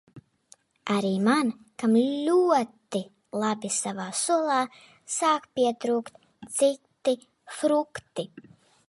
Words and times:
Arī 0.93 1.09
man, 1.25 1.49
kam 1.83 1.91
ļoti 2.27 3.01
labi 3.43 3.71
savā 3.75 4.07
sulā, 4.21 4.57
sāk 5.17 5.47
pietrūkt 5.61 6.19
citi 6.57 7.17
frukti. 7.61 8.27